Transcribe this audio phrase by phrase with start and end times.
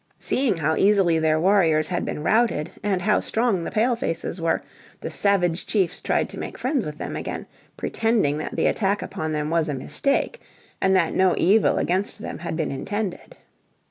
[0.17, 4.63] Seeing how easily their warriors had been routed and how strong the Pale faces were,
[4.99, 7.45] the savage chiefs tried to make friends with them again,
[7.77, 10.41] pretending that the attack upon them was a mistake,
[10.81, 13.37] and that no evil against them had been intended.